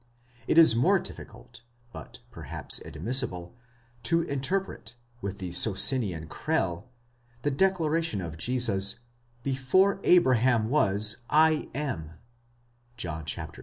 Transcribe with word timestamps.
It 0.47 0.57
is 0.57 0.75
more 0.75 0.97
difficult, 0.97 1.61
but 1.93 2.21
perhaps 2.31 2.79
admissible, 2.83 3.53
to 4.01 4.23
interpret, 4.23 4.95
with 5.21 5.37
the 5.37 5.51
Socinian 5.51 6.25
Crell, 6.27 6.89
the 7.43 7.51
declaration 7.51 8.19
of 8.19 8.35
Jesus, 8.35 8.97
Before 9.43 9.99
Abraham 10.03 10.69
was, 10.69 11.17
7 11.29 11.67
am, 11.75 12.13
πρὶν 12.97 13.25
᾿Αβραὰμ. 13.53 13.59